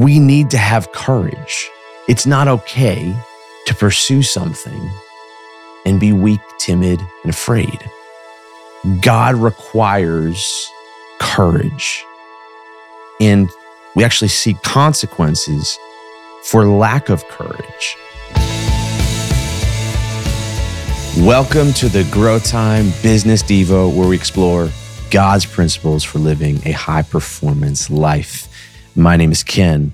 [0.00, 1.70] we need to have courage.
[2.08, 3.14] It's not okay
[3.66, 4.90] to pursue something
[5.84, 7.78] and be weak, timid, and afraid.
[9.02, 10.66] God requires
[11.20, 12.06] courage.
[13.20, 13.50] And
[13.94, 15.78] we actually see consequences
[16.44, 17.96] for lack of courage.
[21.18, 24.70] Welcome to the Grow Time Business Devo, where we explore
[25.10, 28.48] God's principles for living a high performance life.
[28.94, 29.92] My name is Ken.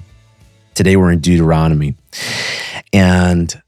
[0.75, 1.95] Today we're in Deuteronomy.
[2.93, 3.63] And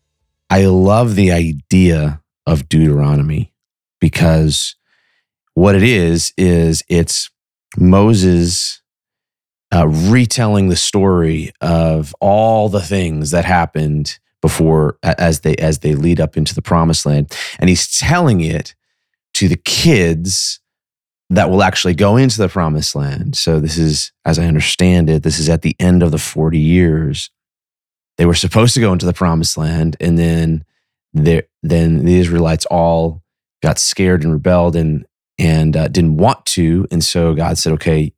[0.48, 3.52] I love the idea of Deuteronomy
[4.00, 4.74] because
[5.54, 7.30] what it is, is it's
[7.78, 8.82] Moses
[9.72, 15.94] uh, retelling the story of all the things that happened before as they as they
[15.94, 18.74] lead up into the promised land and he's telling it
[19.34, 20.60] to the kids
[21.30, 25.22] that will actually go into the promised land so this is as i understand it
[25.22, 27.30] this is at the end of the 40 years
[28.18, 30.64] they were supposed to go into the promised land and then
[31.14, 33.22] then the israelites all
[33.62, 35.06] got scared and rebelled and
[35.38, 38.12] and uh, didn't want to and so god said okay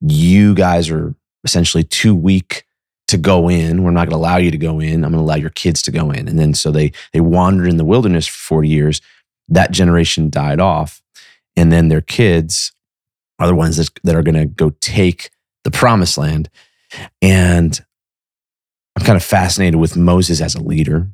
[0.00, 1.14] you guys are
[1.44, 2.64] essentially too weak
[3.10, 3.82] to go in.
[3.82, 5.04] We're not going to allow you to go in.
[5.04, 6.28] I'm going to allow your kids to go in.
[6.28, 9.00] And then so they they wandered in the wilderness for 40 years.
[9.48, 10.99] That generation died off.
[11.60, 12.72] And then their kids
[13.38, 15.28] are the ones that, that are going to go take
[15.62, 16.48] the promised land.
[17.20, 17.78] And
[18.96, 21.10] I'm kind of fascinated with Moses as a leader.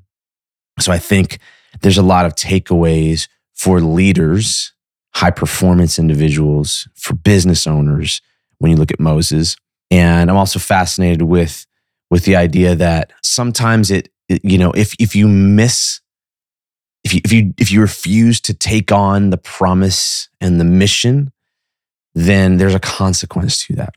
[0.78, 1.40] So I think
[1.80, 4.72] there's a lot of takeaways for leaders,
[5.16, 8.22] high performance individuals, for business owners
[8.58, 9.56] when you look at Moses.
[9.90, 11.66] And I'm also fascinated with
[12.08, 16.00] with the idea that sometimes it, it you know, if if you miss
[17.06, 21.30] if you if you if you refuse to take on the promise and the mission,
[22.16, 23.94] then there's a consequence to that.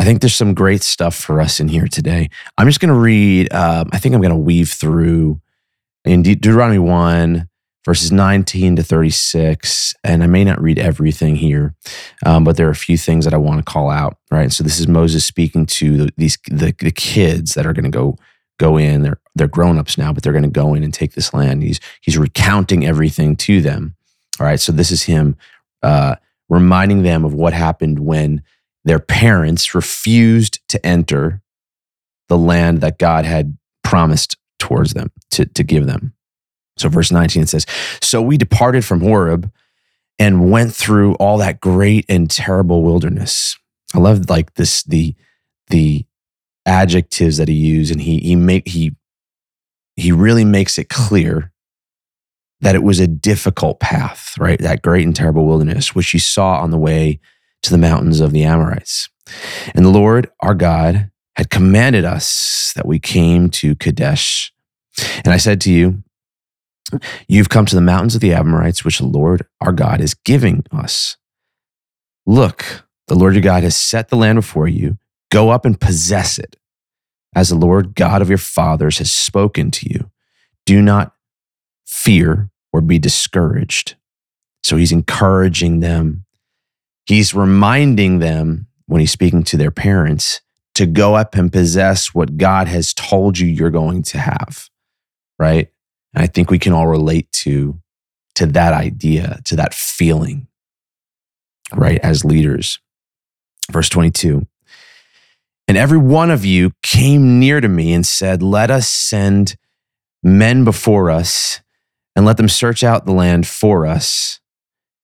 [0.00, 2.28] I think there's some great stuff for us in here today.
[2.58, 3.52] I'm just going to read.
[3.52, 5.40] Um, I think I'm going to weave through
[6.04, 7.48] in De- Deuteronomy one,
[7.84, 9.94] verses 19 to 36.
[10.02, 11.76] And I may not read everything here,
[12.26, 14.16] um, but there are a few things that I want to call out.
[14.28, 14.50] Right.
[14.50, 17.96] So this is Moses speaking to the, these the, the kids that are going to
[17.96, 18.16] go
[18.58, 19.02] go in.
[19.02, 21.62] They're they're grown ups now, but they're going to go in and take this land.
[21.62, 23.96] He's he's recounting everything to them.
[24.40, 24.60] All right.
[24.60, 25.36] So this is him
[25.82, 26.16] uh,
[26.48, 28.42] reminding them of what happened when
[28.84, 31.40] their parents refused to enter
[32.28, 36.14] the land that God had promised towards them to, to give them.
[36.78, 37.66] So, verse 19 says,
[38.00, 39.50] So we departed from Horeb
[40.18, 43.58] and went through all that great and terrible wilderness.
[43.94, 45.14] I love like this, the,
[45.68, 46.06] the
[46.66, 48.94] adjectives that he used, and he, he make, he,
[49.96, 51.52] he really makes it clear
[52.60, 54.58] that it was a difficult path, right?
[54.60, 57.20] That great and terrible wilderness, which you saw on the way
[57.62, 59.08] to the mountains of the Amorites.
[59.74, 64.52] And the Lord our God had commanded us that we came to Kadesh.
[65.24, 66.02] And I said to you,
[67.26, 70.64] You've come to the mountains of the Amorites, which the Lord our God is giving
[70.72, 71.16] us.
[72.26, 74.98] Look, the Lord your God has set the land before you.
[75.32, 76.56] Go up and possess it,
[77.34, 80.10] as the Lord God of your fathers has spoken to you.
[80.66, 81.14] Do not
[81.86, 83.94] fear or be discouraged.
[84.62, 86.26] So he's encouraging them.
[87.06, 90.42] He's reminding them when he's speaking to their parents
[90.74, 94.68] to go up and possess what God has told you you're going to have,
[95.38, 95.70] right?
[96.12, 97.80] And I think we can all relate to,
[98.34, 100.46] to that idea, to that feeling,
[101.74, 102.80] right, as leaders.
[103.70, 104.46] Verse 22
[105.68, 109.56] And every one of you came near to me and said, Let us send
[110.22, 111.60] men before us
[112.14, 114.40] and let them search out the land for us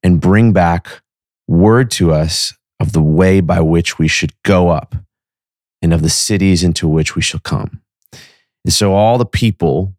[0.03, 1.03] and bring back
[1.47, 4.95] word to us of the way by which we should go up
[5.81, 7.83] and of the cities into which we shall come.
[8.65, 9.95] And so all the people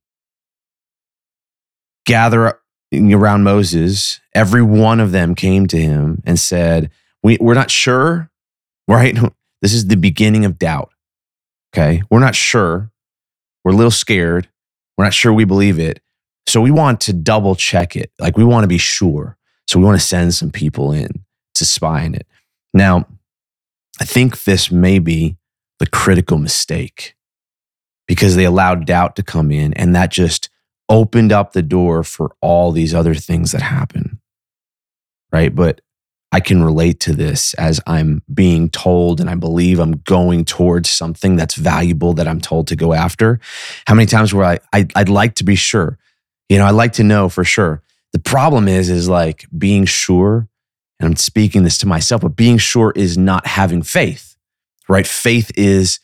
[2.05, 2.59] gather
[2.93, 6.91] around Moses, every one of them came to him and said,
[7.23, 8.29] we, We're not sure,
[8.87, 9.17] right?
[9.61, 10.91] This is the beginning of doubt.
[11.73, 12.01] Okay.
[12.09, 12.91] We're not sure.
[13.63, 14.47] We're a little scared.
[14.97, 16.01] We're not sure we believe it.
[16.47, 18.11] So we want to double check it.
[18.19, 19.37] Like we want to be sure.
[19.67, 21.23] So we want to send some people in
[21.55, 22.25] to spy on it.
[22.73, 23.05] Now,
[23.99, 25.37] I think this may be
[25.79, 27.15] the critical mistake
[28.07, 30.49] because they allowed doubt to come in and that just
[30.89, 34.19] opened up the door for all these other things that happen.
[35.31, 35.53] Right.
[35.53, 35.81] But
[36.31, 40.89] I can relate to this as I'm being told and I believe I'm going towards
[40.89, 43.39] something that's valuable that I'm told to go after.
[43.87, 45.97] How many times where I, I I'd like to be sure,
[46.47, 47.81] you know, I'd like to know for sure.
[48.13, 50.47] The problem is, is like being sure,
[50.99, 54.35] and I'm speaking this to myself, but being sure is not having faith,
[54.87, 55.07] right?
[55.07, 55.99] Faith is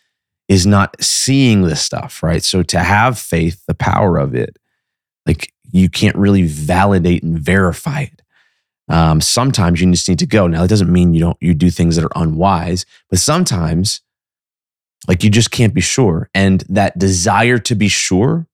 [0.47, 2.43] is not seeing this stuff, right?
[2.43, 4.57] So to have faith, the power of it,
[5.25, 8.21] like you can't really validate and verify it.
[8.87, 10.47] Um, sometimes you just need to go.
[10.47, 14.01] Now, that doesn't mean you don't you do things that are unwise, but sometimes,
[15.07, 18.47] like you just can't be sure, and that desire to be sure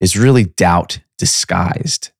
[0.00, 2.10] is really doubt disguised.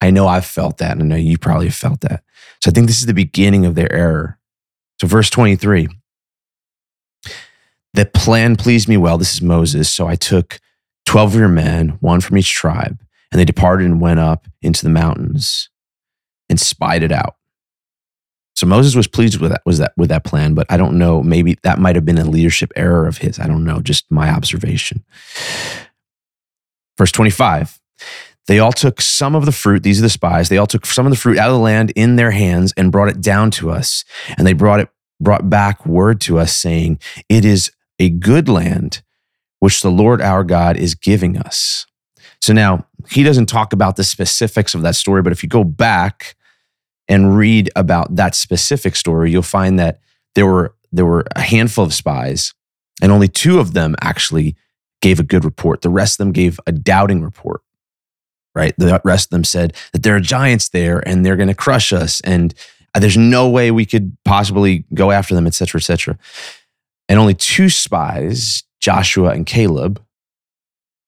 [0.00, 2.22] I know I've felt that, and I know you probably have felt that.
[2.62, 4.38] So I think this is the beginning of their error.
[5.00, 5.88] So, verse 23
[7.92, 9.18] the plan pleased me well.
[9.18, 9.92] This is Moses.
[9.92, 10.60] So I took
[11.06, 13.00] 12 of your men, one from each tribe,
[13.32, 15.69] and they departed and went up into the mountains
[16.50, 17.36] and spied it out.
[18.54, 21.22] So Moses was pleased with that, was that with that plan, but I don't know.
[21.22, 23.38] Maybe that might have been a leadership error of his.
[23.38, 23.80] I don't know.
[23.80, 25.02] Just my observation.
[26.98, 27.80] Verse 25.
[28.46, 29.82] They all took some of the fruit.
[29.82, 30.50] These are the spies.
[30.50, 32.92] They all took some of the fruit out of the land in their hands and
[32.92, 34.04] brought it down to us.
[34.36, 34.88] And they brought it
[35.20, 36.98] brought back word to us saying,
[37.28, 39.02] "It is a good land
[39.60, 41.86] which the Lord our God is giving us.
[42.40, 45.62] So now he doesn't talk about the specifics of that story, but if you go
[45.62, 46.34] back
[47.10, 50.00] and read about that specific story, you'll find that
[50.34, 52.54] there were there were a handful of spies,
[53.02, 54.56] and only two of them actually
[55.02, 55.82] gave a good report.
[55.82, 57.60] The rest of them gave a doubting report.
[58.54, 58.74] Right?
[58.78, 61.92] The rest of them said that there are giants there and they're going to crush
[61.92, 62.54] us, and
[62.94, 66.18] uh, there's no way we could possibly go after them, et cetera, et cetera
[67.10, 70.00] and only two spies, Joshua and Caleb.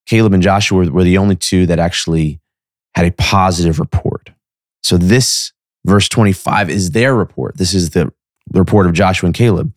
[0.07, 2.41] Caleb and Joshua were the only two that actually
[2.97, 4.31] had a positive report.
[4.83, 5.53] So this
[5.85, 7.57] verse 25 is their report.
[7.57, 8.13] This is the
[8.53, 9.75] report of Joshua and Caleb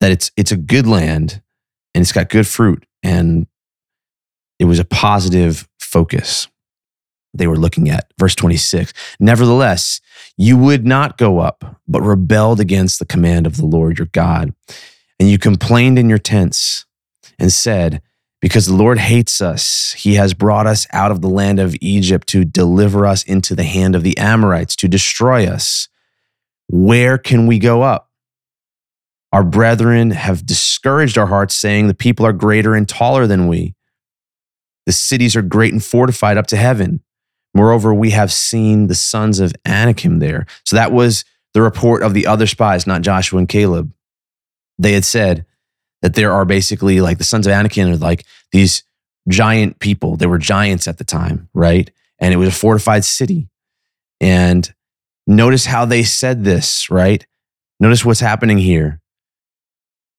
[0.00, 1.42] that it's it's a good land
[1.94, 3.46] and it's got good fruit and
[4.58, 6.48] it was a positive focus
[7.32, 8.10] they were looking at.
[8.18, 10.00] Verse 26 Nevertheless,
[10.36, 14.54] you would not go up, but rebelled against the command of the Lord your God.
[15.18, 16.86] And you complained in your tents
[17.38, 18.00] and said,
[18.40, 22.26] Because the Lord hates us, he has brought us out of the land of Egypt
[22.28, 25.88] to deliver us into the hand of the Amorites, to destroy us.
[26.68, 28.10] Where can we go up?
[29.32, 33.74] Our brethren have discouraged our hearts, saying, The people are greater and taller than we.
[34.86, 37.02] The cities are great and fortified up to heaven.
[37.54, 40.46] Moreover, we have seen the sons of Anakim there.
[40.64, 43.92] So that was the report of the other spies, not Joshua and Caleb.
[44.78, 45.44] They had said
[46.02, 48.84] that there are basically like the sons of Anakim are like these
[49.28, 50.16] giant people.
[50.16, 51.90] They were giants at the time, right?
[52.18, 53.48] And it was a fortified city.
[54.20, 54.72] And
[55.26, 57.26] notice how they said this, right?
[57.78, 59.00] Notice what's happening here.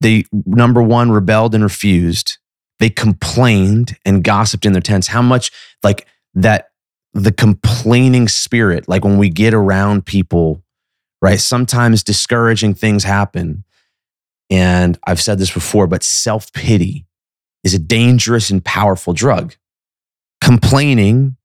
[0.01, 2.37] They, number one, rebelled and refused.
[2.79, 5.07] They complained and gossiped in their tents.
[5.07, 5.51] How much,
[5.83, 6.69] like, that
[7.13, 10.63] the complaining spirit, like when we get around people,
[11.21, 11.39] right?
[11.39, 13.63] Sometimes discouraging things happen.
[14.51, 17.07] And I've said this before, but self pity
[17.63, 19.55] is a dangerous and powerful drug.
[20.41, 21.37] Complaining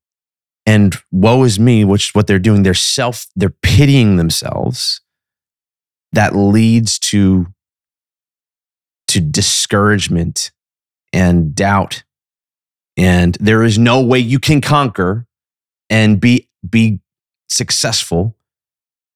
[0.66, 5.00] and woe is me, which is what they're doing, they're self, they're pitying themselves.
[6.12, 7.46] That leads to,
[9.08, 10.50] to discouragement
[11.12, 12.02] and doubt.
[12.96, 15.26] And there is no way you can conquer
[15.88, 17.00] and be be
[17.48, 18.36] successful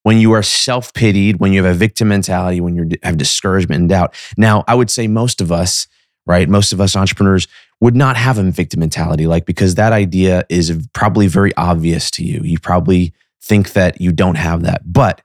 [0.03, 3.89] when you are self-pitied, when you have a victim mentality, when you have discouragement and
[3.89, 4.15] doubt.
[4.37, 5.87] Now, I would say most of us,
[6.27, 6.49] right?
[6.49, 7.49] Most of us entrepreneurs
[7.81, 12.25] would not have a victim mentality like because that idea is probably very obvious to
[12.25, 12.41] you.
[12.43, 14.83] You probably think that you don't have that.
[14.85, 15.23] But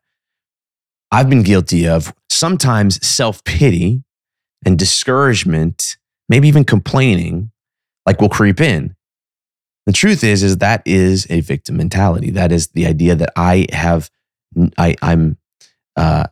[1.12, 4.04] I've been guilty of sometimes self-pity
[4.66, 5.98] and discouragement,
[6.28, 7.52] maybe even complaining
[8.06, 8.96] like will creep in.
[9.86, 12.32] The truth is, is that is a victim mentality.
[12.32, 14.10] That is the idea that I have,
[14.78, 15.38] I, I'm,
[15.96, 16.28] uh,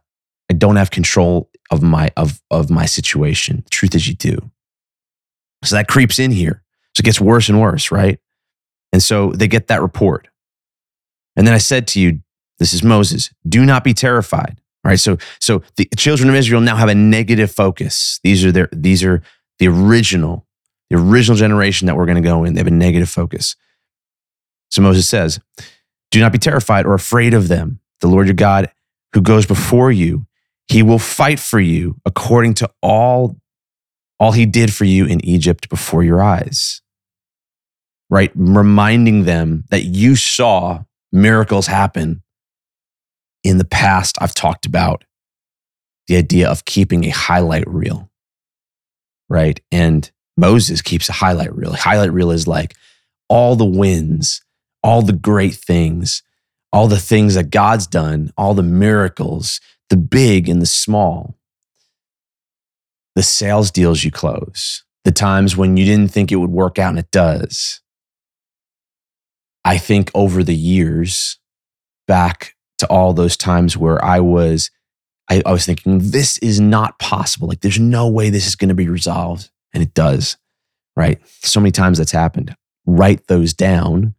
[0.49, 3.61] I don't have control of my of of my situation.
[3.63, 4.51] The truth is, you do.
[5.63, 6.61] So that creeps in here.
[6.95, 8.19] So it gets worse and worse, right?
[8.91, 10.27] And so they get that report.
[11.35, 12.19] And then I said to you,
[12.59, 14.59] this is Moses, do not be terrified.
[14.83, 14.99] Right.
[14.99, 18.19] So so the children of Israel now have a negative focus.
[18.21, 19.21] These are their these are
[19.57, 20.45] the original
[20.89, 23.55] the original generation that we're going to go in, they have a negative focus.
[24.69, 25.39] So Moses says,
[26.11, 27.79] Do not be terrified or afraid of them.
[28.03, 28.69] The Lord your God,
[29.13, 30.27] who goes before you,
[30.67, 33.37] he will fight for you according to all,
[34.19, 36.81] all he did for you in Egypt before your eyes.
[38.09, 38.29] Right?
[38.35, 40.83] Reminding them that you saw
[41.13, 42.23] miracles happen
[43.41, 44.17] in the past.
[44.19, 45.05] I've talked about
[46.07, 48.11] the idea of keeping a highlight reel.
[49.29, 49.61] Right.
[49.71, 51.71] And Moses keeps a highlight reel.
[51.71, 52.75] Highlight reel is like
[53.29, 54.41] all the wins,
[54.83, 56.21] all the great things,
[56.73, 61.37] all the things that God's done, all the miracles, the big and the small.
[63.15, 66.89] the sales deals you close, the times when you didn't think it would work out
[66.89, 67.81] and it does.
[69.65, 71.37] I think over the years,
[72.07, 74.71] back to all those times where I was,
[75.29, 77.47] I, I was thinking, this is not possible.
[77.47, 79.49] Like, there's no way this is going to be resolved.
[79.73, 80.37] And it does,
[80.95, 81.19] right?
[81.43, 82.55] So many times that's happened.
[82.85, 84.15] Write those down.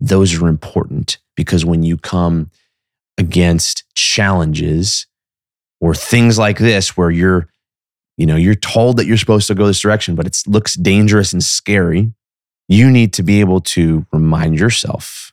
[0.00, 2.50] Those are important because when you come
[3.18, 5.06] against challenges
[5.80, 7.48] or things like this where you're
[8.16, 11.32] you know you're told that you're supposed to go this direction but it looks dangerous
[11.32, 12.12] and scary
[12.68, 15.32] you need to be able to remind yourself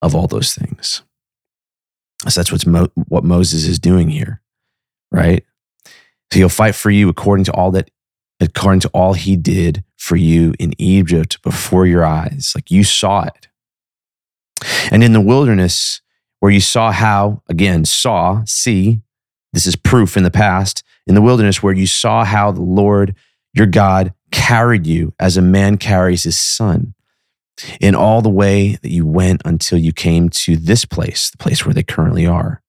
[0.00, 1.02] of all those things.
[2.28, 4.40] So that's what's Mo- what moses is doing here
[5.12, 5.44] right?
[6.32, 7.90] So he'll fight for you according to all that
[8.40, 12.52] according to all he did for you in egypt before your eyes.
[12.54, 13.48] Like you saw it
[14.90, 16.00] and in the wilderness
[16.40, 19.00] where you saw how again saw see
[19.52, 23.14] this is proof in the past in the wilderness where you saw how the Lord
[23.52, 26.94] your God carried you as a man carries his son
[27.80, 31.64] in all the way that you went until you came to this place, the place
[31.64, 32.60] where they currently are.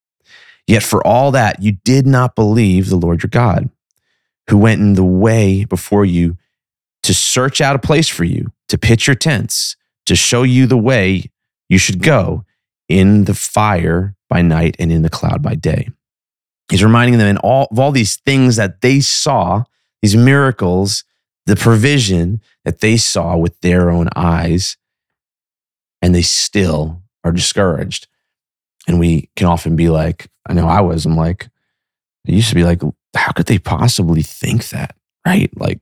[0.67, 3.69] Yet for all that, you did not believe the Lord your God,
[4.49, 6.37] who went in the way before you
[7.03, 9.75] to search out a place for you, to pitch your tents,
[10.05, 11.31] to show you the way
[11.69, 12.45] you should go
[12.87, 15.89] in the fire by night and in the cloud by day.
[16.69, 19.63] He's reminding them in all, of all these things that they saw,
[20.01, 21.03] these miracles,
[21.45, 24.77] the provision that they saw with their own eyes,
[26.01, 28.07] and they still are discouraged.
[28.87, 31.49] And we can often be like, I know I was, I'm like,
[32.25, 32.81] it used to be like,
[33.15, 34.95] how could they possibly think that?
[35.25, 35.51] Right?
[35.57, 35.79] Like,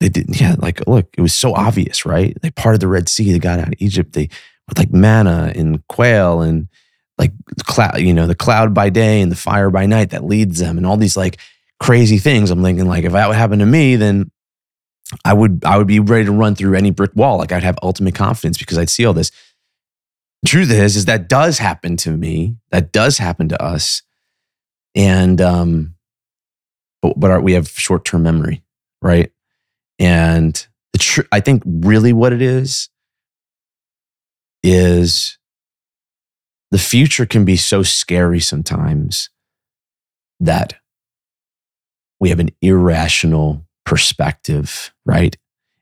[0.00, 2.36] they didn't, yeah, like, look, it was so obvious, right?
[2.42, 4.28] They parted the Red Sea, they got out of Egypt, they
[4.68, 6.68] with like manna and quail and
[7.18, 7.32] like
[7.64, 10.76] cloud, you know, the cloud by day and the fire by night that leads them
[10.76, 11.38] and all these like
[11.80, 12.50] crazy things.
[12.50, 14.30] I'm thinking like if that would happen to me, then
[15.24, 17.38] I would I would be ready to run through any brick wall.
[17.38, 19.30] Like I'd have ultimate confidence because I'd see all this.
[20.46, 22.56] truth is, is that does happen to me.
[22.70, 24.02] That does happen to us.
[24.94, 25.94] And um,
[27.02, 28.64] but but our, we have short term memory,
[29.00, 29.30] right?
[29.98, 32.88] And the tr- I think really what it is
[34.66, 35.38] is
[36.72, 39.30] the future can be so scary sometimes
[40.40, 40.74] that
[42.18, 45.36] we have an irrational perspective, right?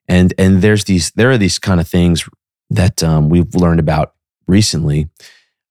[0.06, 2.28] And and there's these there are these kind of things
[2.68, 4.14] that um, we've learned about
[4.46, 5.08] recently.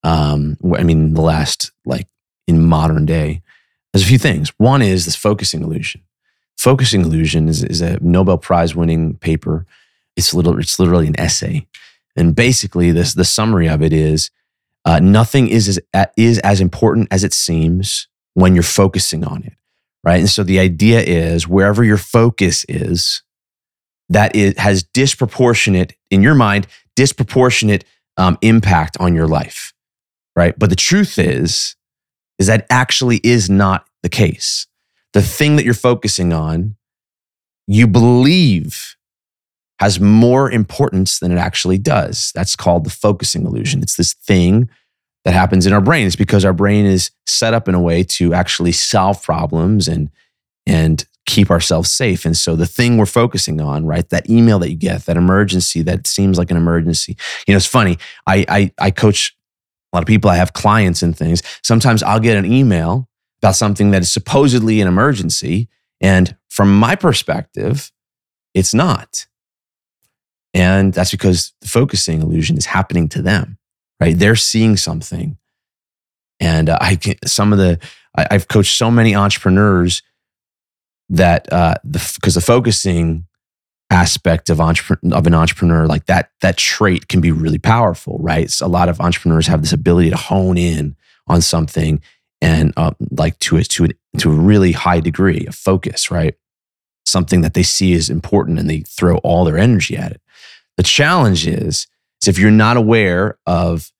[0.04, 2.08] Um, I mean, the last like
[2.48, 3.44] in modern day,
[3.92, 4.50] there's a few things.
[4.58, 6.02] One is this focusing illusion.
[6.58, 9.68] Focusing illusion is, is a Nobel Prize winning paper.
[10.16, 10.60] It's little.
[10.60, 11.68] It's literally an essay,
[12.16, 14.30] and basically, this the summary of it is
[14.86, 19.54] uh, nothing is as, is as important as it seems when you're focusing on it,
[20.04, 20.20] right?
[20.20, 23.24] And so the idea is wherever your focus is,
[24.10, 27.86] that it has disproportionate in your mind, disproportionate
[28.18, 29.74] um, impact on your life,
[30.36, 30.58] right?
[30.58, 31.76] But the truth is,
[32.38, 34.68] is that actually is not the case.
[35.14, 36.76] The thing that you're focusing on,
[37.68, 38.96] you believe
[39.80, 42.32] has more importance than it actually does.
[42.36, 43.82] That's called the focusing illusion.
[43.82, 44.70] It's this thing
[45.26, 46.06] that happens in our brain.
[46.06, 50.10] It's because our brain is set up in a way to actually solve problems and
[50.66, 52.26] and keep ourselves safe.
[52.26, 54.08] And so the thing we're focusing on, right?
[54.10, 57.18] That email that you get, that emergency that seems like an emergency.
[57.48, 57.98] You know, it's funny.
[58.28, 59.36] I I, I coach
[59.92, 60.30] a lot of people.
[60.30, 61.42] I have clients and things.
[61.64, 63.08] Sometimes I'll get an email
[63.42, 65.70] about something that is supposedly an emergency,
[66.02, 67.92] and from my perspective,
[68.54, 69.26] it's not.
[70.54, 73.58] And that's because the focusing illusion is happening to them,
[74.00, 74.18] right?
[74.18, 75.38] They're seeing something.
[76.40, 77.80] And uh, I can, some of the,
[78.16, 80.04] I, have coached so many entrepreneurs
[81.10, 83.26] that, uh, the, because the focusing
[83.90, 88.50] aspect of, entrepreneur, of an entrepreneur, like that, that trait can be really powerful, right?
[88.52, 90.96] So a lot of entrepreneurs have this ability to hone in
[91.28, 92.02] on something
[92.42, 96.36] and uh, like to a, to, a, to a really high degree of focus, right?
[97.06, 100.22] Something that they see as important and they throw all their energy at it.
[100.78, 101.88] The challenge is,
[102.22, 103.92] is if you're not aware of,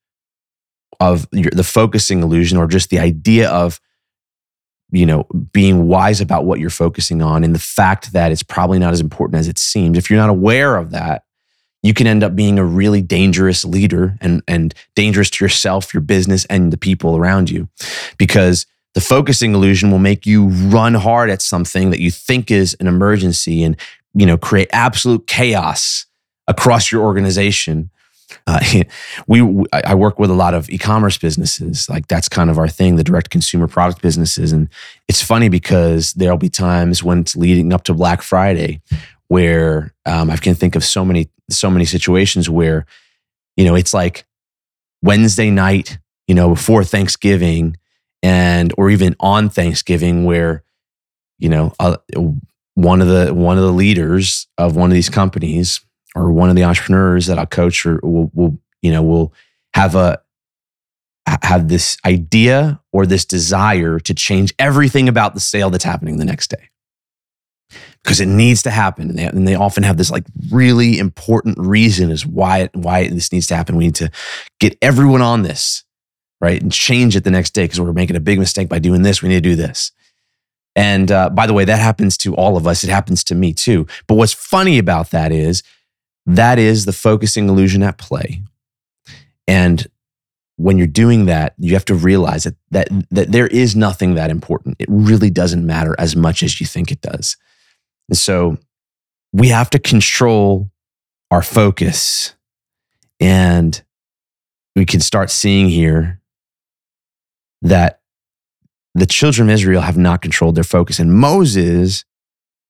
[1.00, 3.80] of your, the focusing illusion or just the idea of,
[4.90, 8.78] you know, being wise about what you're focusing on and the fact that it's probably
[8.78, 9.98] not as important as it seems.
[9.98, 11.24] If you're not aware of that,
[11.82, 16.00] you can end up being a really dangerous leader and, and dangerous to yourself, your
[16.00, 17.68] business, and the people around you.
[18.16, 22.74] Because the focusing illusion will make you run hard at something that you think is
[22.80, 23.76] an emergency and,
[24.14, 26.06] you know, create absolute chaos
[26.46, 27.90] across your organization
[28.46, 28.60] Uh,
[29.26, 31.88] we I work with a lot of e-commerce businesses.
[31.88, 34.52] Like that's kind of our thing, the direct consumer product businesses.
[34.52, 34.68] And
[35.08, 38.80] it's funny because there'll be times when it's leading up to Black Friday
[39.28, 42.86] where um, I can think of so many so many situations where
[43.56, 44.26] you know it's like
[45.02, 47.76] Wednesday night, you know, before Thanksgiving,
[48.22, 50.62] and or even on Thanksgiving, where
[51.38, 51.96] you know uh,
[52.74, 55.80] one of the one of the leaders of one of these companies
[56.14, 59.32] or one of the entrepreneurs that I'll coach or will, will you know will
[59.74, 60.20] have a
[61.42, 66.24] have this idea or this desire to change everything about the sale that's happening the
[66.24, 66.70] next day.
[68.02, 69.08] Because it needs to happen.
[69.08, 73.32] And they, and they, often have this like really important reason as why why this
[73.32, 73.76] needs to happen.
[73.76, 74.10] We need to
[74.60, 75.84] get everyone on this
[76.40, 79.02] right and change it the next day because we're making a big mistake by doing
[79.02, 79.22] this.
[79.22, 79.92] We need to do this.
[80.76, 82.84] And uh, by the way that happens to all of us.
[82.84, 83.86] It happens to me too.
[84.06, 85.62] But what's funny about that is
[86.26, 88.42] that is the focusing illusion at play.
[89.46, 89.86] And
[90.56, 94.30] when you're doing that, you have to realize that, that, that there is nothing that
[94.30, 94.76] important.
[94.78, 97.36] It really doesn't matter as much as you think it does.
[98.08, 98.58] And so
[99.32, 100.70] we have to control
[101.30, 102.34] our focus.
[103.18, 103.82] And
[104.76, 106.20] we can start seeing here
[107.62, 108.00] that
[108.94, 110.98] the children of Israel have not controlled their focus.
[111.00, 112.04] And Moses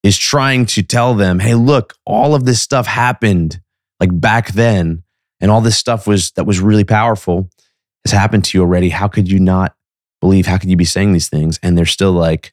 [0.05, 3.61] is trying to tell them, hey, look, all of this stuff happened
[3.99, 5.03] like back then,
[5.41, 7.51] and all this stuff was that was really powerful
[8.05, 8.91] has happened to you already.
[8.91, 9.75] How could you not
[10.21, 10.47] believe?
[10.47, 11.59] How could you be saying these things?
[11.63, 12.53] And they're still like,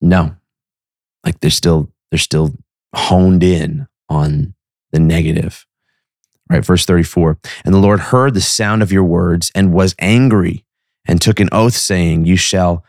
[0.00, 0.36] no.
[1.24, 2.54] Like they're still, they're still
[2.94, 4.54] honed in on
[4.92, 5.66] the negative.
[6.50, 7.38] Right, verse 34.
[7.64, 10.64] And the Lord heard the sound of your words and was angry
[11.06, 12.84] and took an oath, saying, You shall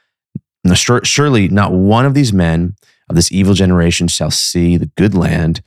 [1.03, 2.75] surely not one of these men
[3.11, 5.61] of this evil generation shall see the good land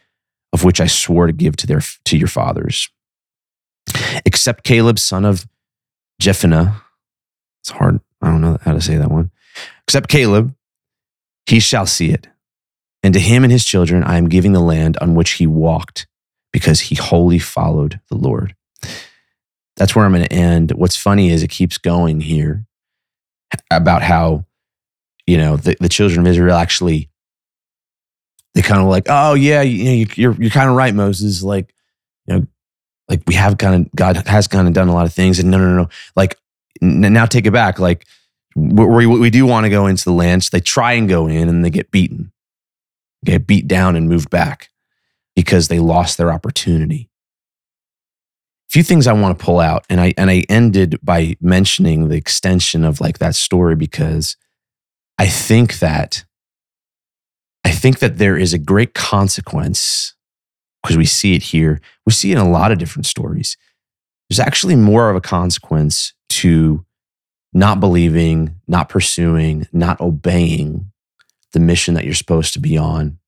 [0.53, 2.89] of which I swore to give to their to your fathers.
[4.27, 5.47] Except Caleb, son of
[6.21, 6.75] Jephunneh.
[7.61, 8.01] It's hard.
[8.21, 9.31] I don't know how to say that one.
[9.87, 10.55] Except Caleb,
[11.47, 12.29] he shall see it.
[13.03, 16.07] And to him and his children I am giving the land on which he walked,
[16.53, 18.55] because he wholly followed the Lord.
[19.77, 20.71] That's where I'm going to end.
[20.73, 22.65] What's funny is it keeps going here
[23.71, 24.47] about how,
[25.27, 27.11] you know, the, the children of Israel actually
[28.55, 31.43] they kind of like, oh yeah, you, know, you're you're kind of right, Moses.
[31.43, 31.75] Like,
[32.27, 32.47] you know,
[33.09, 35.51] like we have kind of God has kind of done a lot of things, and
[35.51, 36.39] no, no, no, like
[36.81, 37.79] now take it back.
[37.79, 38.07] Like
[38.55, 41.49] we we do want to go into the land, so they try and go in,
[41.49, 42.33] and they get beaten,
[43.25, 44.71] get beat down, and moved back
[45.35, 47.11] because they lost their opportunity.
[48.71, 52.09] A few things I want to pull out, and I and I ended by mentioning
[52.09, 54.37] the extension of like that story because
[55.19, 56.25] I think that
[57.65, 60.15] I think that there is a great consequence
[60.83, 61.81] because we see it here.
[62.05, 63.57] We see it in a lot of different stories.
[64.29, 66.85] There's actually more of a consequence to
[67.55, 70.91] not believing, not pursuing, not obeying
[71.53, 73.19] the mission that you're supposed to be on,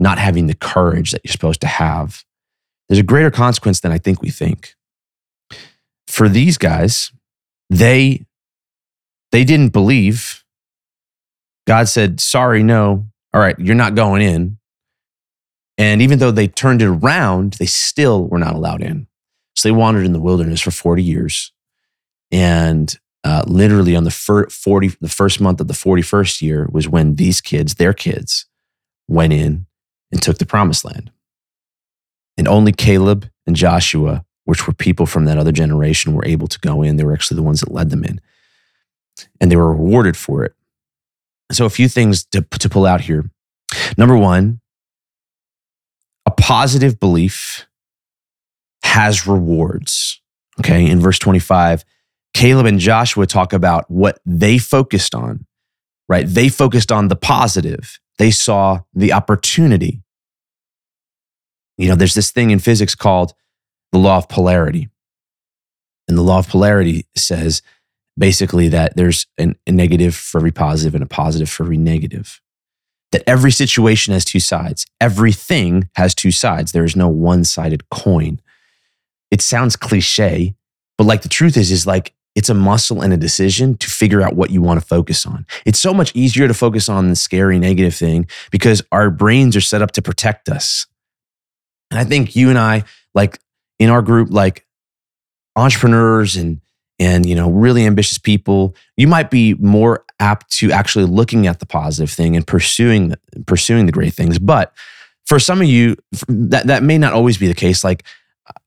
[0.00, 2.24] not having the courage that you're supposed to have.
[2.88, 4.74] There's a greater consequence than I think we think.
[6.06, 7.12] For these guys,
[7.68, 8.24] they
[9.30, 10.44] they didn't believe.
[11.66, 14.58] God said, "Sorry, no all right, you're not going in.
[15.78, 19.06] And even though they turned it around, they still were not allowed in.
[19.54, 21.52] So they wandered in the wilderness for 40 years.
[22.30, 26.88] And uh, literally on the, fir- 40, the first month of the 41st year was
[26.88, 28.46] when these kids, their kids,
[29.08, 29.66] went in
[30.10, 31.10] and took the promised land.
[32.36, 36.58] And only Caleb and Joshua, which were people from that other generation, were able to
[36.58, 36.96] go in.
[36.96, 38.20] They were actually the ones that led them in.
[39.40, 40.54] And they were rewarded for it.
[41.52, 43.30] So, a few things to, to pull out here.
[43.96, 44.60] Number one,
[46.26, 47.66] a positive belief
[48.84, 50.20] has rewards.
[50.60, 50.88] Okay.
[50.88, 51.84] In verse 25,
[52.34, 55.46] Caleb and Joshua talk about what they focused on,
[56.08, 56.26] right?
[56.26, 60.02] They focused on the positive, they saw the opportunity.
[61.78, 63.34] You know, there's this thing in physics called
[63.92, 64.88] the law of polarity.
[66.08, 67.62] And the law of polarity says
[68.18, 72.40] basically that there's an, a negative for every positive and a positive for every negative.
[73.12, 74.86] That every situation has two sides.
[75.00, 76.72] Everything has two sides.
[76.72, 78.40] There is no one sided coin.
[79.30, 80.54] It sounds cliche,
[80.96, 84.22] but like the truth is, is like it's a muscle and a decision to figure
[84.22, 85.46] out what you want to focus on.
[85.66, 89.60] It's so much easier to focus on the scary negative thing because our brains are
[89.60, 90.86] set up to protect us.
[91.90, 93.38] And I think you and I, like
[93.78, 94.66] in our group, like
[95.56, 96.62] entrepreneurs and
[97.02, 101.58] and you know really ambitious people you might be more apt to actually looking at
[101.58, 103.14] the positive thing and pursuing
[103.46, 104.72] pursuing the great things but
[105.26, 105.96] for some of you
[106.28, 108.04] that that may not always be the case like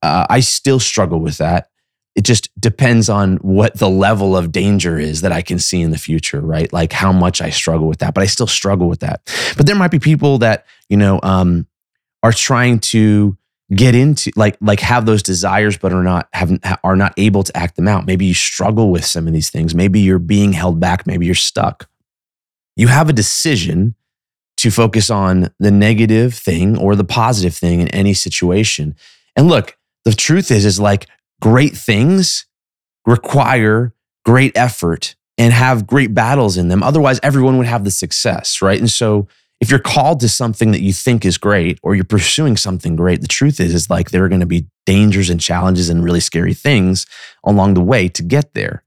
[0.01, 1.69] uh, I still struggle with that.
[2.15, 5.91] It just depends on what the level of danger is that I can see in
[5.91, 6.71] the future, right?
[6.71, 9.21] Like how much I struggle with that, but I still struggle with that.
[9.57, 11.67] But there might be people that, you know, um,
[12.23, 13.37] are trying to
[13.73, 16.51] get into like like have those desires but are not have
[16.83, 18.05] are not able to act them out.
[18.05, 19.73] Maybe you struggle with some of these things.
[19.73, 21.07] Maybe you're being held back.
[21.07, 21.89] Maybe you're stuck.
[22.75, 23.95] You have a decision
[24.57, 28.95] to focus on the negative thing or the positive thing in any situation.
[29.35, 31.07] And look the truth is is like
[31.41, 32.45] great things
[33.07, 33.93] require
[34.25, 36.83] great effort and have great battles in them.
[36.83, 38.79] Otherwise everyone would have the success right?
[38.79, 39.27] And so
[39.61, 43.21] if you're called to something that you think is great or you're pursuing something great,
[43.21, 46.19] the truth is, is like there are going to be dangers and challenges and really
[46.19, 47.05] scary things
[47.43, 48.83] along the way to get there.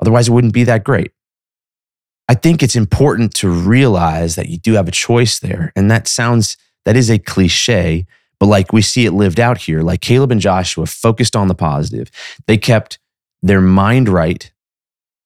[0.00, 1.12] Otherwise, it wouldn't be that great.
[2.28, 5.72] I think it's important to realize that you do have a choice there.
[5.76, 8.06] And that sounds, that is a cliche,
[8.38, 9.82] but like we see it lived out here.
[9.82, 12.10] Like Caleb and Joshua focused on the positive,
[12.46, 12.98] they kept
[13.42, 14.50] their mind right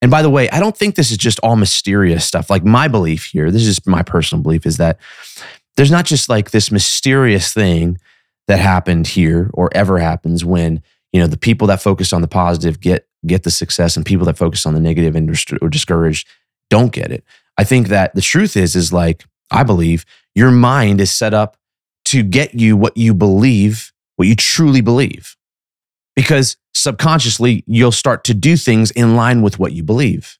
[0.02, 2.50] and by the way, I don't think this is just all mysterious stuff.
[2.50, 4.98] Like my belief here, this is my personal belief, is that
[5.76, 7.98] there's not just like this mysterious thing
[8.48, 12.28] that happened here or ever happens when you know the people that focus on the
[12.28, 15.30] positive get get the success and people that focus on the negative and
[15.62, 16.26] or discouraged
[16.68, 17.22] don't get it.
[17.56, 21.56] I think that the truth is is like I believe your mind is set up
[22.06, 25.36] to get you what you believe, what you truly believe
[26.16, 30.38] because subconsciously you'll start to do things in line with what you believe.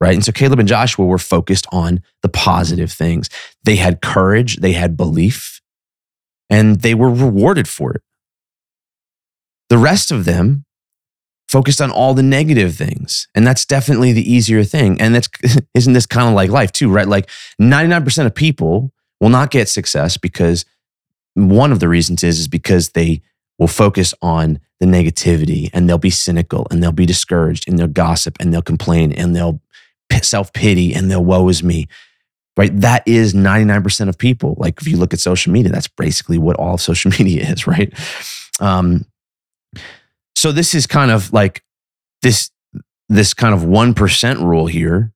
[0.00, 0.14] Right.
[0.14, 3.28] And so Caleb and Joshua were focused on the positive things.
[3.64, 5.60] They had courage, they had belief,
[6.48, 8.02] and they were rewarded for it.
[9.68, 10.64] The rest of them
[11.50, 13.28] focused on all the negative things.
[13.34, 15.00] And that's definitely the easier thing.
[15.00, 15.28] And that's,
[15.74, 17.08] isn't this kind of like life too, right?
[17.08, 17.28] Like
[17.60, 20.64] 99% of people will not get success because
[21.34, 23.22] one of the reasons is, is because they
[23.60, 27.86] will focus on the negativity and they'll be cynical and they'll be discouraged and they'll
[27.86, 29.60] gossip and they'll complain and they'll
[30.22, 31.86] self pity and they'll woe is me.
[32.56, 32.78] Right.
[32.80, 34.56] That is 99% of people.
[34.58, 37.66] Like if you look at social media, that's basically what all of social media is.
[37.66, 37.92] Right.
[38.58, 39.04] Um,
[40.34, 41.62] so this is kind of like
[42.22, 42.50] this,
[43.08, 45.12] this kind of 1% rule here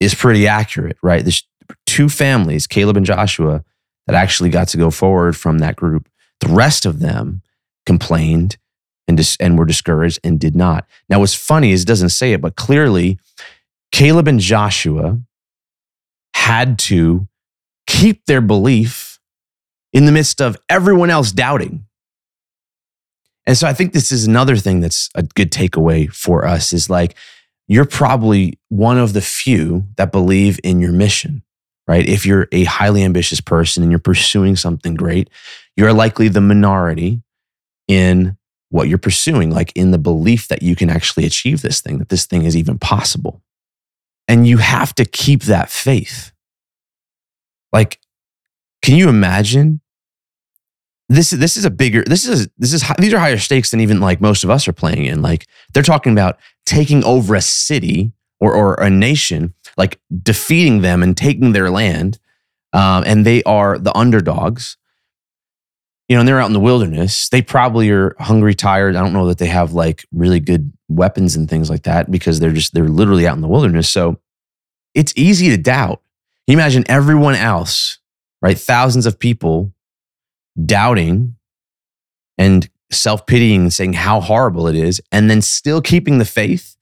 [0.00, 1.22] is pretty accurate, right?
[1.22, 1.46] There's
[1.86, 3.64] two families, Caleb and Joshua,
[4.06, 6.08] that actually got to go forward from that group.
[6.40, 7.42] The rest of them
[7.86, 8.56] complained
[9.08, 10.86] and, dis- and were discouraged and did not.
[11.08, 13.18] Now, what's funny is it doesn't say it, but clearly
[13.92, 15.20] Caleb and Joshua
[16.34, 17.28] had to
[17.86, 19.18] keep their belief
[19.92, 21.86] in the midst of everyone else doubting.
[23.46, 26.88] And so I think this is another thing that's a good takeaway for us is
[26.88, 27.16] like,
[27.66, 31.42] you're probably one of the few that believe in your mission,
[31.88, 32.08] right?
[32.08, 35.30] If you're a highly ambitious person and you're pursuing something great,
[35.76, 37.22] you're likely the minority
[37.90, 38.36] in
[38.68, 42.08] what you're pursuing, like in the belief that you can actually achieve this thing, that
[42.08, 43.42] this thing is even possible.
[44.28, 46.30] And you have to keep that faith.
[47.72, 47.98] Like,
[48.80, 49.80] can you imagine?
[51.08, 53.80] This, is this is a bigger, this is, this is, these are higher stakes than
[53.80, 55.20] even like most of us are playing in.
[55.20, 61.02] Like, they're talking about taking over a city or, or a nation, like defeating them
[61.02, 62.20] and taking their land.
[62.72, 64.76] Um, and they are the underdogs
[66.10, 67.28] you know, and they're out in the wilderness.
[67.28, 68.96] They probably are hungry, tired.
[68.96, 72.40] I don't know that they have like really good weapons and things like that because
[72.40, 73.88] they're just, they're literally out in the wilderness.
[73.88, 74.18] So
[74.92, 76.02] it's easy to doubt.
[76.48, 78.00] Can you imagine everyone else,
[78.42, 78.58] right?
[78.58, 79.72] Thousands of people
[80.66, 81.36] doubting
[82.36, 86.76] and self pitying and saying how horrible it is, and then still keeping the faith.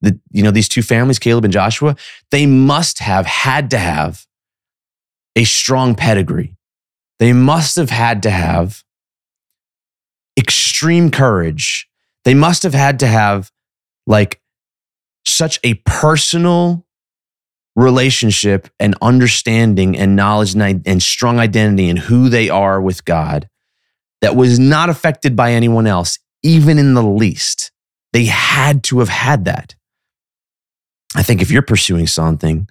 [0.00, 1.94] That, you know, these two families, Caleb and Joshua,
[2.32, 4.26] they must have had to have
[5.36, 6.56] a strong pedigree
[7.18, 8.82] they must have had to have
[10.38, 11.88] extreme courage.
[12.24, 13.50] They must have had to have
[14.06, 14.40] like
[15.26, 16.86] such a personal
[17.76, 23.48] relationship and understanding and knowledge and, and strong identity and who they are with God
[24.20, 27.72] that was not affected by anyone else, even in the least.
[28.12, 29.74] They had to have had that.
[31.16, 32.68] I think if you're pursuing something,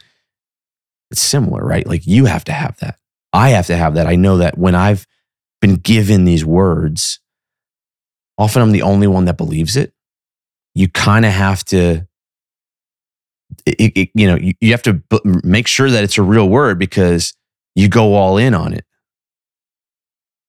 [1.11, 1.85] it's similar, right?
[1.85, 2.97] Like you have to have that.
[3.33, 4.07] I have to have that.
[4.07, 5.07] I know that when I've
[5.59, 7.19] been given these words,
[8.37, 9.93] often I'm the only one that believes it.
[10.75, 12.07] You kind of have to,
[13.65, 16.47] it, it, you know, you, you have to b- make sure that it's a real
[16.47, 17.33] word because
[17.75, 18.85] you go all in on it.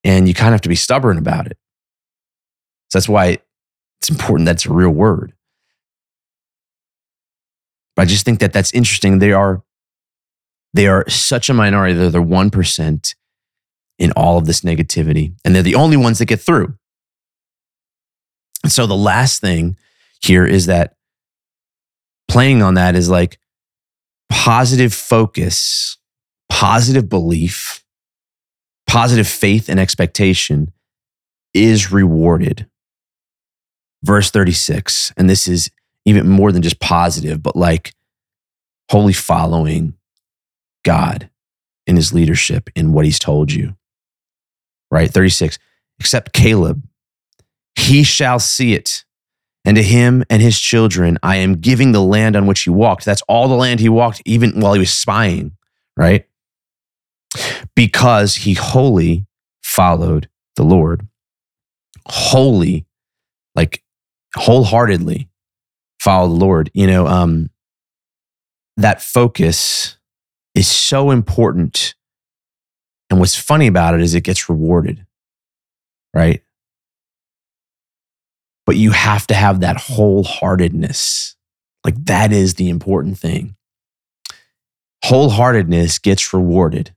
[0.03, 1.57] And you kind of have to be stubborn about it.
[2.91, 3.39] So that's why
[4.01, 5.33] it's important that it's a real word.
[7.97, 9.19] But I just think that that's interesting.
[9.19, 9.63] They are
[10.75, 11.95] they are such a minority.
[11.95, 13.15] They're the 1%
[13.99, 15.35] in all of this negativity.
[15.45, 16.75] And they're the only ones that get through.
[18.65, 19.77] And so the last thing
[20.21, 20.97] here is that
[22.29, 23.39] playing on that is like
[24.29, 25.97] positive focus,
[26.49, 27.85] positive belief,
[28.87, 30.73] positive faith and expectation
[31.53, 32.67] is rewarded.
[34.03, 35.71] Verse 36, and this is
[36.05, 37.95] even more than just positive, but like
[38.91, 39.95] wholly following
[40.85, 41.29] God
[41.87, 43.77] in his leadership in what he's told you.
[44.91, 45.11] Right?
[45.11, 45.59] 36,
[45.99, 46.87] except Caleb,
[47.75, 49.05] he shall see it.
[49.65, 53.05] And to him and his children, I am giving the land on which he walked.
[53.05, 55.53] That's all the land he walked, even while he was spying,
[55.97, 56.27] right?
[57.75, 59.27] Because he wholly
[59.63, 61.09] followed the Lord.
[62.07, 62.85] Wholly,
[63.55, 63.83] like
[64.37, 65.31] wholeheartedly
[65.99, 66.71] follow the Lord.
[66.75, 67.49] You know, um,
[68.77, 69.97] that focus
[70.55, 71.95] is so important.
[73.11, 75.07] And what's funny about it is it gets rewarded,
[76.15, 76.43] right?
[78.67, 81.35] But you have to have that wholeheartedness.
[81.85, 83.57] Like that is the important thing.
[85.05, 86.95] Wholeheartedness gets rewarded.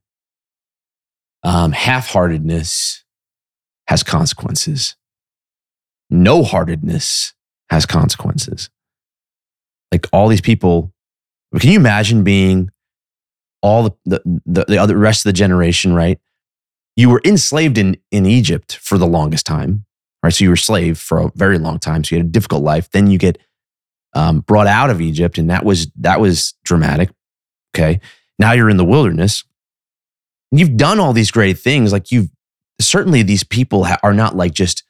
[1.43, 3.03] Um, Half heartedness
[3.87, 4.95] has consequences.
[6.09, 7.33] No heartedness
[7.69, 8.69] has consequences.
[9.91, 10.93] Like all these people,
[11.59, 12.69] can you imagine being
[13.67, 16.19] all the, the, the, the other rest of the generation, right?
[16.95, 19.85] You were enslaved in, in Egypt for the longest time,
[20.23, 20.33] right?
[20.33, 22.03] So you were slave for a very long time.
[22.03, 22.89] So you had a difficult life.
[22.89, 23.37] Then you get
[24.13, 27.09] um, brought out of Egypt, and that was that was dramatic.
[27.75, 27.99] Okay,
[28.39, 29.43] now you're in the wilderness.
[30.51, 31.91] You've done all these great things.
[31.91, 32.29] Like you've
[32.79, 34.83] certainly these people ha- are not like just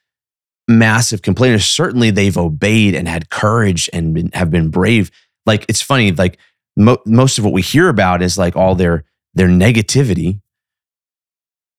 [0.68, 1.66] massive complainers.
[1.66, 5.10] Certainly they've obeyed and had courage and been, have been brave.
[5.46, 6.12] Like it's funny.
[6.12, 6.38] Like
[6.78, 10.42] mo- most of what we hear about is like all their their negativity,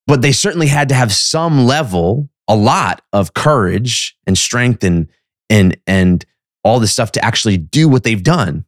[0.06, 5.08] but they certainly had to have some level a lot of courage and strength and
[5.48, 6.24] and and
[6.64, 8.64] all this stuff to actually do what they've done.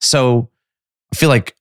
[0.00, 0.50] So
[1.12, 1.56] I feel like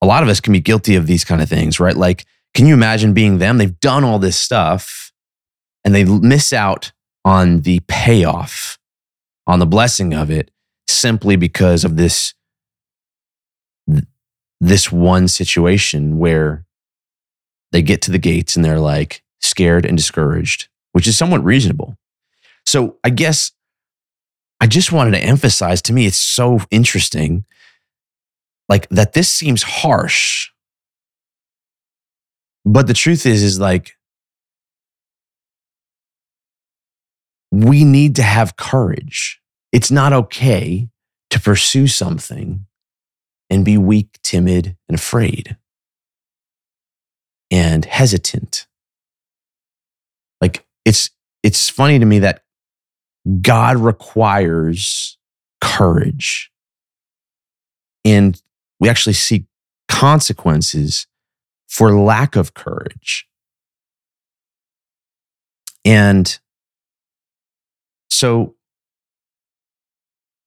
[0.00, 1.96] a lot of us can be guilty of these kind of things, right?
[1.96, 3.58] Like, can you imagine being them?
[3.58, 5.12] They've done all this stuff
[5.84, 6.92] and they miss out
[7.24, 8.78] on the payoff,
[9.46, 10.50] on the blessing of it,
[10.88, 12.34] simply because of this
[14.62, 16.64] this one situation where
[17.72, 21.96] they get to the gates and they're like scared and discouraged which is somewhat reasonable.
[22.64, 23.52] So I guess
[24.60, 27.44] I just wanted to emphasize to me, it's so interesting,
[28.68, 30.50] like that this seems harsh.
[32.64, 33.96] But the truth is, is like,
[37.50, 39.40] we need to have courage.
[39.72, 40.88] It's not okay
[41.30, 42.66] to pursue something
[43.52, 45.58] and be weak, timid, and afraid
[47.50, 48.66] and hesitant.
[50.40, 51.10] Like it's
[51.42, 52.42] it's funny to me that
[53.42, 55.18] God requires
[55.60, 56.50] courage.
[58.04, 58.40] And
[58.80, 59.46] we actually see
[59.88, 61.06] consequences
[61.68, 63.28] for lack of courage.
[65.84, 66.38] And
[68.10, 68.54] so,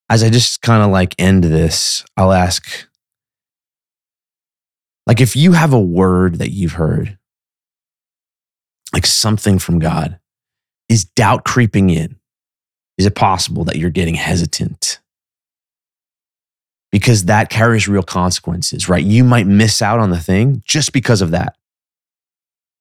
[0.09, 2.87] as I just kind of like end this, I'll ask
[5.05, 7.17] like, if you have a word that you've heard,
[8.93, 10.19] like something from God,
[10.89, 12.17] is doubt creeping in?
[12.97, 14.99] Is it possible that you're getting hesitant?
[16.91, 19.03] Because that carries real consequences, right?
[19.03, 21.55] You might miss out on the thing just because of that.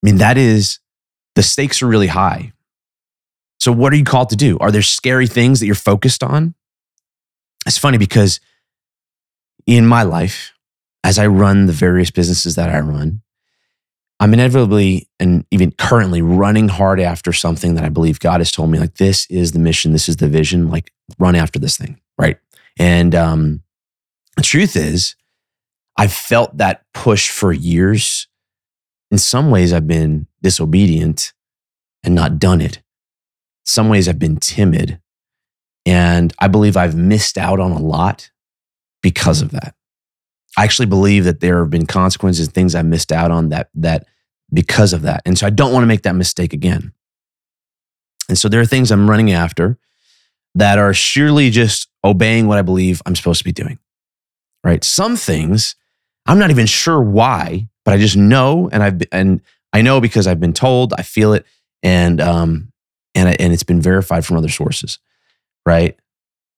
[0.03, 0.79] I mean, that is,
[1.35, 2.53] the stakes are really high.
[3.59, 4.59] So, what are you called to do?
[4.61, 6.55] Are there scary things that you're focused on?
[7.67, 8.39] It's funny because
[9.67, 10.54] in my life,
[11.05, 13.21] as I run the various businesses that I run,
[14.19, 18.71] I'm inevitably and even currently running hard after something that I believe God has told
[18.71, 22.01] me, like, this is the mission, this is the vision, like, run after this thing,
[22.19, 22.39] right?
[22.79, 23.63] And um,
[24.37, 25.15] the truth is,
[25.97, 28.27] I've felt that push for years.
[29.11, 31.35] In some ways, I've been disobedient
[32.03, 32.81] and not done it.
[33.67, 35.01] Some ways, I've been timid.
[35.85, 38.31] And I believe I've missed out on a lot
[39.03, 39.75] because of that.
[40.57, 44.07] I actually believe that there have been consequences, things I missed out on that that
[44.53, 45.23] because of that.
[45.27, 46.93] And so I don't want to make that mistake again.
[48.29, 49.79] And so there are things I'm running after
[50.55, 53.79] that are surely just obeying what I believe I'm supposed to be doing.
[54.63, 54.85] Right?
[54.85, 55.77] Some things
[56.27, 59.41] I'm not even sure why, but I just know and I've and
[59.73, 61.45] I know because I've been told, I feel it
[61.83, 62.73] and um
[63.15, 64.99] and and it's been verified from other sources.
[65.67, 65.99] Right?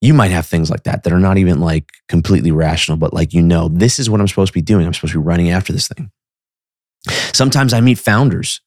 [0.01, 3.33] You might have things like that that are not even like completely rational, but like,
[3.33, 4.85] you know, this is what I'm supposed to be doing.
[4.85, 6.11] I'm supposed to be running after this thing.
[7.33, 8.61] Sometimes I meet founders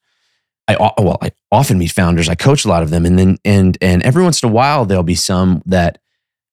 [0.67, 2.29] I well, I often meet founders.
[2.29, 4.85] I coach a lot of them, and then and and every once in a while
[4.85, 5.99] there'll be some that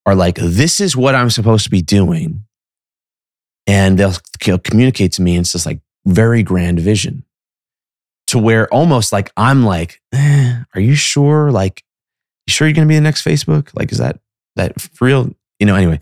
[0.06, 2.44] are like, "This is what I'm supposed to be doing,"
[3.66, 4.14] and they'll,
[4.44, 7.24] they'll communicate to me, and it's just like very grand vision,
[8.28, 11.50] to where almost like I'm like, eh, "Are you sure?
[11.50, 11.84] Like,
[12.46, 13.70] you sure you're going to be the next Facebook?
[13.74, 14.20] Like, is that
[14.58, 15.74] that for real?" You know.
[15.74, 16.00] Anyway,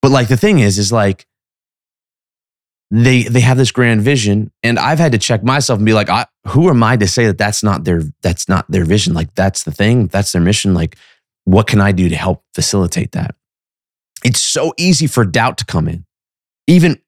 [0.00, 1.26] but like the thing is, is like
[2.90, 6.08] they they have this grand vision and i've had to check myself and be like
[6.08, 9.34] I, who am i to say that that's not their that's not their vision like
[9.34, 10.96] that's the thing that's their mission like
[11.44, 13.34] what can i do to help facilitate that
[14.24, 16.04] it's so easy for doubt to come in
[16.68, 17.00] even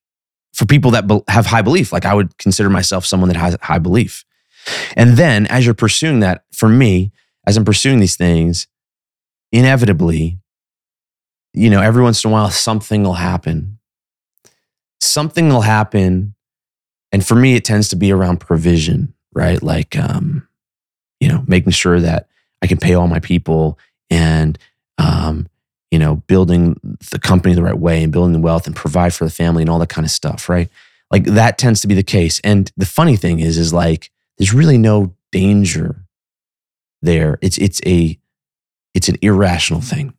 [0.53, 3.79] for people that have high belief like i would consider myself someone that has high
[3.79, 4.25] belief
[4.97, 7.13] and then as you're pursuing that for me
[7.47, 8.67] as i'm pursuing these things
[9.53, 10.39] inevitably
[11.55, 13.79] you know every once in a while something will happen
[15.01, 16.35] something will happen.
[17.13, 19.63] And for me, it tends to be around provision, right?
[19.63, 20.47] Like, um,
[21.21, 22.29] you know, making sure that
[22.63, 23.79] I can pay all my people
[24.11, 24.59] and,
[24.99, 25.49] um,
[25.91, 26.79] you know, building
[27.11, 29.71] the company the right way and building the wealth and provide for the family and
[29.71, 30.69] all that kind of stuff, right?
[31.11, 32.41] Like that tends to be the case.
[32.45, 36.05] And the funny thing is, is like, there's really no danger
[37.01, 37.39] there.
[37.41, 38.19] It's, it's a,
[38.99, 40.13] it's an irrational thing.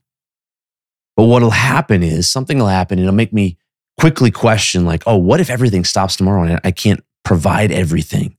[1.18, 3.58] But what'll happen is something will happen and it'll make me
[4.00, 8.38] quickly question like, oh, what if everything stops tomorrow and I can't provide everything?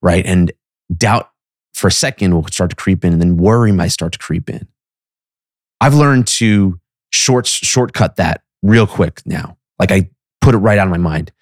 [0.00, 0.24] Right.
[0.24, 0.50] And
[0.96, 1.30] doubt
[1.74, 4.48] for a second will start to creep in and then worry might start to creep
[4.48, 4.66] in.
[5.78, 9.58] I've learned to short shortcut that real quick now.
[9.78, 10.08] Like I
[10.40, 11.32] put it right out of my mind.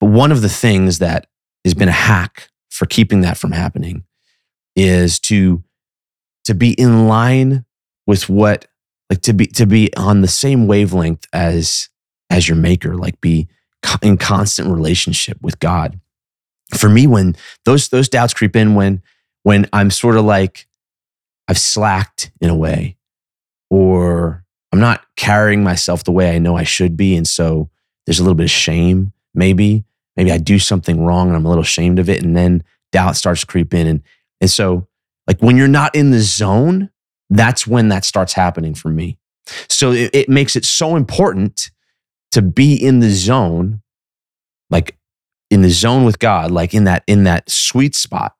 [0.00, 1.28] But one of the things that
[1.64, 4.02] has been a hack for keeping that from happening
[4.74, 5.62] is to
[6.42, 7.64] to be in line
[8.10, 8.66] with what
[9.08, 11.88] like to be to be on the same wavelength as
[12.28, 13.48] as your maker, like be
[14.02, 16.00] in constant relationship with God.
[16.76, 19.00] For me, when those those doubts creep in, when
[19.44, 20.66] when I'm sort of like
[21.46, 22.96] I've slacked in a way,
[23.70, 27.70] or I'm not carrying myself the way I know I should be, and so
[28.06, 29.12] there's a little bit of shame.
[29.34, 29.84] Maybe
[30.16, 33.14] maybe I do something wrong and I'm a little ashamed of it, and then doubt
[33.14, 34.02] starts to creep in, and
[34.40, 34.88] and so
[35.28, 36.90] like when you're not in the zone,
[37.30, 39.16] that's when that starts happening for me.
[39.68, 41.70] So it, it makes it so important
[42.32, 43.82] to be in the zone,
[44.68, 44.98] like
[45.50, 48.34] in the zone with God, like in that in that sweet spot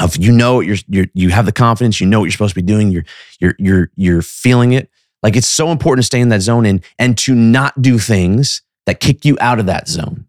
[0.00, 2.62] of you know you're you're you have the confidence, you know what you're supposed to
[2.62, 3.04] be doing, you're
[3.38, 4.90] you're you're you're feeling it.
[5.22, 8.62] Like it's so important to stay in that zone and and to not do things
[8.86, 10.26] that kick you out of that zone.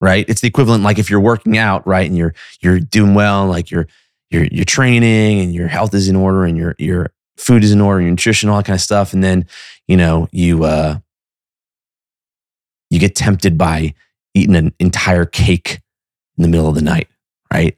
[0.00, 0.28] Right?
[0.28, 3.70] It's the equivalent like if you're working out, right, and you're you're doing well, like
[3.70, 3.86] you're
[4.32, 7.80] you're you're training and your health is in order and your your food is in
[7.80, 9.46] order, your nutrition, all that kind of stuff, and then
[9.88, 10.98] you know you uh
[12.90, 13.94] you get tempted by
[14.34, 15.80] eating an entire cake
[16.36, 17.08] in the middle of the night,
[17.52, 17.76] right?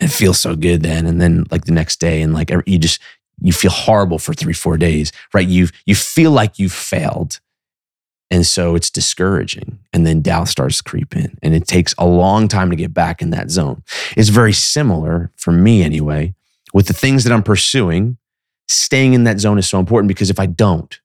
[0.00, 1.06] it feels so good then.
[1.06, 3.00] And then like the next day and like you just,
[3.40, 5.46] you feel horrible for three, four days, right?
[5.46, 7.40] You you feel like you've failed.
[8.30, 9.78] And so it's discouraging.
[9.92, 11.38] And then doubt starts to creep in.
[11.42, 13.82] And it takes a long time to get back in that zone.
[14.16, 16.34] It's very similar for me anyway,
[16.72, 18.16] with the things that I'm pursuing.
[18.66, 20.98] Staying in that zone is so important because if I don't,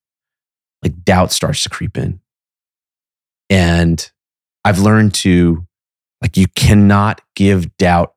[0.82, 2.22] like doubt starts to creep in.
[3.50, 4.10] And
[4.64, 5.66] I've learned to,
[6.22, 8.14] like, you cannot give doubt,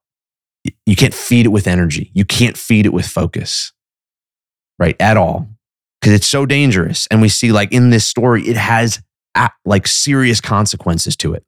[0.86, 2.10] you can't feed it with energy.
[2.14, 3.72] You can't feed it with focus,
[4.78, 4.94] right?
[5.00, 5.48] At all.
[6.02, 7.06] Because it's so dangerous.
[7.06, 9.00] And we see, like, in this story, it has
[9.64, 11.46] like serious consequences to it.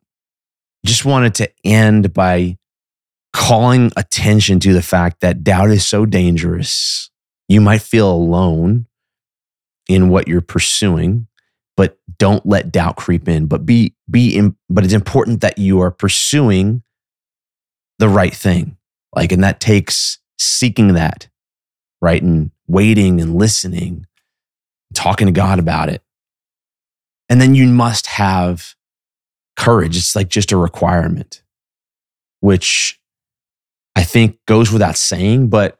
[0.86, 2.56] Just wanted to end by
[3.32, 7.10] calling attention to the fact that doubt is so dangerous.
[7.48, 8.86] You might feel alone
[9.88, 11.26] in what you're pursuing
[11.76, 15.80] but don't let doubt creep in but be be in, but it's important that you
[15.80, 16.82] are pursuing
[17.98, 18.76] the right thing
[19.14, 21.28] like and that takes seeking that
[22.00, 24.06] right and waiting and listening
[24.94, 26.02] talking to god about it
[27.28, 28.74] and then you must have
[29.56, 31.42] courage it's like just a requirement
[32.40, 33.00] which
[33.96, 35.78] i think goes without saying but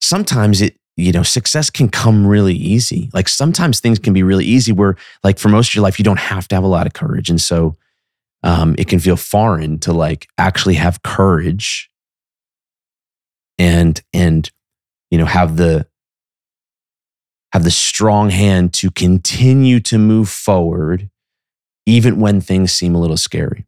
[0.00, 3.10] sometimes it you know, success can come really easy.
[3.12, 6.04] Like sometimes things can be really easy where, like, for most of your life, you
[6.04, 7.28] don't have to have a lot of courage.
[7.30, 7.74] And so
[8.42, 11.90] um, it can feel foreign to like actually have courage
[13.58, 14.50] and, and,
[15.10, 15.86] you know, have the,
[17.54, 21.08] have the strong hand to continue to move forward,
[21.86, 23.64] even when things seem a little scary.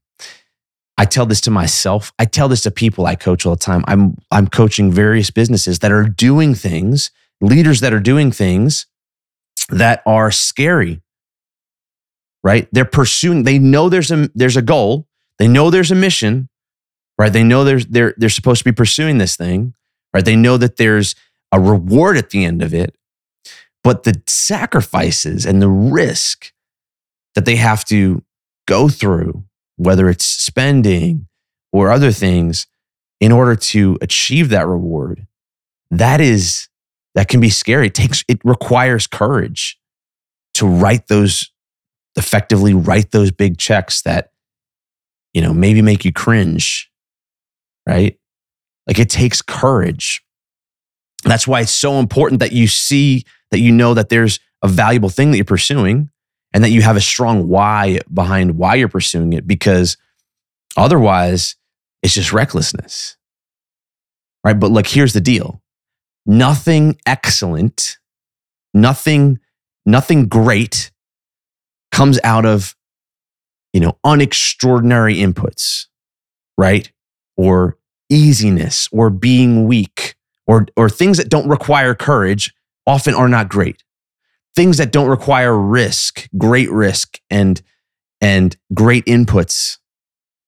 [0.98, 2.12] I tell this to myself.
[2.18, 3.84] I tell this to people I coach all the time.
[3.86, 8.86] I'm I'm coaching various businesses that are doing things, leaders that are doing things
[9.68, 11.00] that are scary.
[12.42, 12.68] Right?
[12.72, 15.06] They're pursuing, they know there's a there's a goal,
[15.38, 16.48] they know there's a mission,
[17.18, 17.32] right?
[17.32, 19.74] They know there's they're they're supposed to be pursuing this thing,
[20.12, 20.24] right?
[20.24, 21.14] They know that there's
[21.52, 22.96] a reward at the end of it,
[23.86, 26.52] but the sacrifices and the risk
[27.36, 28.20] that they have to
[28.66, 29.44] go through,
[29.76, 31.28] whether it's spending
[31.72, 32.66] or other things,
[33.20, 35.28] in order to achieve that reward,
[35.92, 36.68] that is
[37.14, 37.86] that can be scary.
[37.86, 39.78] It takes it requires courage
[40.54, 41.52] to write those
[42.16, 44.32] effectively write those big checks that
[45.32, 46.90] you know maybe make you cringe
[47.86, 48.18] right
[48.88, 50.24] like it takes courage
[51.22, 55.08] that's why it's so important that you see that you know that there's a valuable
[55.08, 56.10] thing that you're pursuing
[56.52, 59.96] and that you have a strong why behind why you're pursuing it because
[60.76, 61.56] otherwise
[62.02, 63.16] it's just recklessness.
[64.44, 64.58] Right?
[64.58, 65.62] But like here's the deal.
[66.24, 67.98] Nothing excellent
[68.74, 69.38] nothing
[69.86, 70.90] nothing great
[71.92, 72.76] comes out of
[73.72, 75.86] you know unextraordinary inputs
[76.56, 76.90] right?
[77.36, 77.76] Or
[78.08, 80.14] easiness or being weak
[80.46, 82.54] or or things that don't require courage
[82.86, 83.82] often are not great
[84.54, 87.62] things that don't require risk great risk and
[88.20, 89.78] and great inputs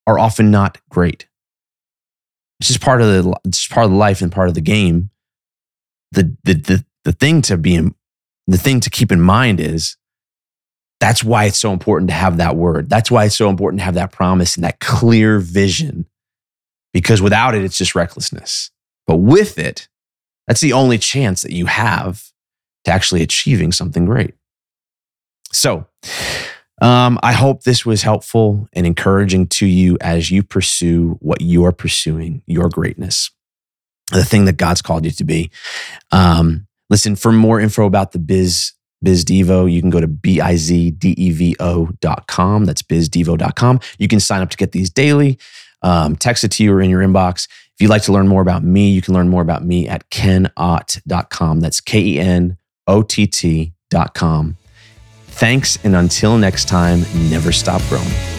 [0.07, 1.27] are often not great
[2.59, 5.09] it's just part of the it's part of the life and part of the game
[6.11, 7.79] the the the, the thing to be
[8.47, 9.95] the thing to keep in mind is
[10.99, 12.89] that's why it's so important to have that word.
[12.89, 16.05] That's why it's so important to have that promise and that clear vision.
[16.93, 18.71] Because without it, it's just recklessness.
[19.07, 19.87] But with it,
[20.49, 22.25] that's the only chance that you have
[22.83, 24.33] to actually achieving something great.
[25.53, 25.85] So,
[26.81, 31.65] um, I hope this was helpful and encouraging to you as you pursue what you
[31.65, 33.29] are pursuing, your greatness,
[34.11, 35.51] the thing that God's called you to be.
[36.11, 38.73] Um, listen, for more info about the Biz
[39.05, 39.71] BizDevo.
[39.71, 40.55] You can go to B-I-Z-D-E-V-O.com.
[42.65, 43.79] That's bizdevo.com.
[43.97, 45.39] You can sign up to get these daily,
[45.81, 47.47] um, text it to you or in your inbox.
[47.79, 50.09] If you'd like to learn more about me, you can learn more about me at
[50.09, 51.61] kenott.com.
[51.61, 52.57] That's K-E-N-O-T-T.com.
[55.27, 58.38] Thanks, and until next time, never stop growing.